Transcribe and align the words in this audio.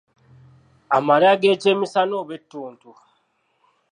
Amalya 0.95 1.31
g'ekyemisana 1.41 2.13
oba 2.21 2.31
ettuntu. 2.39 2.89